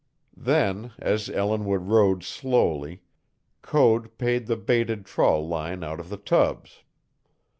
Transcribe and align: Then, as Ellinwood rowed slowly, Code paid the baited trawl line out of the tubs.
Then, 0.35 0.93
as 0.97 1.29
Ellinwood 1.29 1.83
rowed 1.87 2.23
slowly, 2.23 3.03
Code 3.61 4.17
paid 4.17 4.47
the 4.47 4.57
baited 4.57 5.05
trawl 5.05 5.47
line 5.47 5.83
out 5.83 5.99
of 5.99 6.09
the 6.09 6.17
tubs. 6.17 6.81